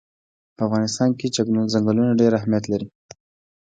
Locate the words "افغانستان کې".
0.67-1.27